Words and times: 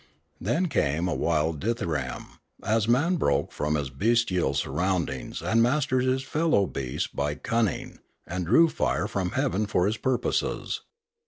Then 0.39 0.67
came 0.67 1.07
a 1.07 1.13
wild 1.13 1.59
dithyramb, 1.61 2.39
as 2.63 2.87
man 2.87 3.17
broke 3.17 3.51
from 3.51 3.75
his 3.75 3.91
bestial 3.91 4.55
surroundings, 4.55 5.43
and 5.43 5.61
mastered 5.61 6.05
his 6.05 6.23
fellow 6.23 6.65
beasts 6.65 7.07
by 7.07 7.35
cunning, 7.35 7.99
and 8.25 8.47
drew 8.47 8.67
fire 8.67 9.07
from 9.07 9.33
heaven 9.33 9.67
for 9.67 9.85
his 9.85 9.97
purposes. 9.97 10.81